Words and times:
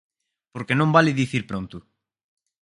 Porque 0.53 0.77
non 0.79 0.93
vale 0.95 1.19
dicir 1.21 1.43
pronto. 1.51 1.77